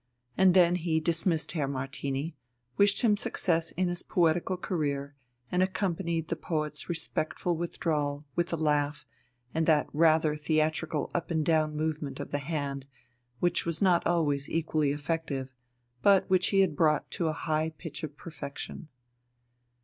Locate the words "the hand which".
12.31-13.63